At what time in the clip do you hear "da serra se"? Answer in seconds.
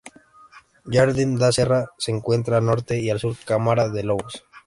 1.37-2.09